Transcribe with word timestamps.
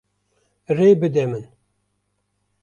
Rê 0.77 0.89
bide 1.01 1.25
min. 1.31 1.45